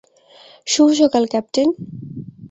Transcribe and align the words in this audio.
শুভ 0.67 0.89
সকাল 1.01 1.23
ক্যাপ্টেন। 1.25 1.67